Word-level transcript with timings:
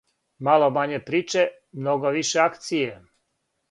Мало 0.47 0.69
мање 0.77 1.01
приче, 1.11 1.45
много 1.85 2.17
више 2.19 2.45
акције. 2.49 3.01